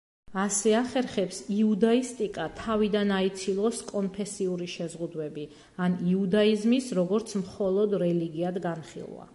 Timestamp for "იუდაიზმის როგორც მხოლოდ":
6.15-7.99